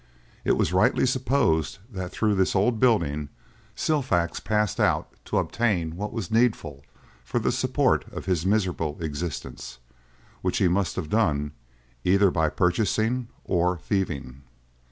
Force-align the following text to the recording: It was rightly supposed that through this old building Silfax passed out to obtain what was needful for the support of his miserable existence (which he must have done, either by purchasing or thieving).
It 0.43 0.53
was 0.53 0.73
rightly 0.73 1.05
supposed 1.05 1.77
that 1.91 2.11
through 2.11 2.33
this 2.33 2.55
old 2.55 2.79
building 2.79 3.29
Silfax 3.75 4.39
passed 4.39 4.79
out 4.79 5.13
to 5.25 5.37
obtain 5.37 5.95
what 5.95 6.11
was 6.11 6.31
needful 6.31 6.83
for 7.23 7.37
the 7.37 7.51
support 7.51 8.11
of 8.11 8.25
his 8.25 8.43
miserable 8.43 8.97
existence 8.99 9.77
(which 10.41 10.57
he 10.57 10.67
must 10.67 10.95
have 10.95 11.09
done, 11.09 11.51
either 12.03 12.31
by 12.31 12.49
purchasing 12.49 13.27
or 13.45 13.77
thieving). 13.77 14.41